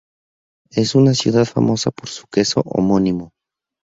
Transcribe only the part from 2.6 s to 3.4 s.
homónimo.